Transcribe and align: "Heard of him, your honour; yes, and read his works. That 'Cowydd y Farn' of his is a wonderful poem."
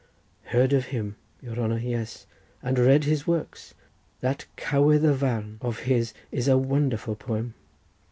"Heard 0.45 0.73
of 0.73 0.85
him, 0.85 1.15
your 1.43 1.59
honour; 1.59 1.77
yes, 1.77 2.25
and 2.63 2.79
read 2.79 3.03
his 3.03 3.27
works. 3.27 3.75
That 4.21 4.47
'Cowydd 4.57 5.03
y 5.03 5.15
Farn' 5.15 5.59
of 5.61 5.81
his 5.81 6.15
is 6.31 6.47
a 6.47 6.57
wonderful 6.57 7.15
poem." 7.15 7.53